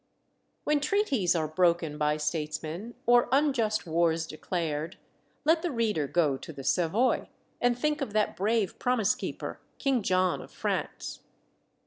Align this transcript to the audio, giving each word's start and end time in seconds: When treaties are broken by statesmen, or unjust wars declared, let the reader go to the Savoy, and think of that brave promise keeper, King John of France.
When 0.63 0.79
treaties 0.79 1.35
are 1.35 1.47
broken 1.47 1.99
by 1.99 2.17
statesmen, 2.17 2.95
or 3.05 3.29
unjust 3.31 3.85
wars 3.85 4.25
declared, 4.25 4.97
let 5.45 5.61
the 5.61 5.69
reader 5.69 6.07
go 6.07 6.37
to 6.37 6.51
the 6.51 6.63
Savoy, 6.63 7.27
and 7.61 7.77
think 7.77 8.01
of 8.01 8.11
that 8.13 8.35
brave 8.35 8.79
promise 8.79 9.13
keeper, 9.13 9.59
King 9.77 10.01
John 10.01 10.41
of 10.41 10.49
France. 10.49 11.19